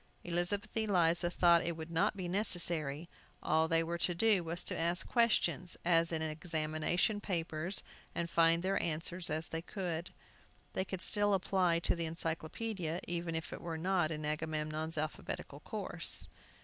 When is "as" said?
5.85-6.11, 9.29-9.49